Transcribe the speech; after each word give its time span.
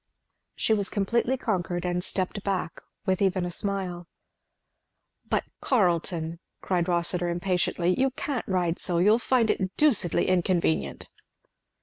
She 0.55 0.73
was 0.73 0.89
completely 0.89 1.37
conquered, 1.37 1.85
and 1.85 2.03
stepped 2.03 2.41
back 2.43 2.81
with 3.05 3.21
even 3.21 3.45
a 3.45 3.51
smile. 3.51 4.07
"But, 5.29 5.43
Carleton!" 5.61 6.39
cried 6.59 6.87
Rossitur 6.87 7.29
impatiently, 7.29 7.93
"you 7.99 8.09
can't 8.09 8.47
ride 8.47 8.79
so! 8.79 8.97
you'll 8.97 9.19
find 9.19 9.51
it 9.51 9.77
deucedly 9.77 10.25
inconvenient." 10.27 11.11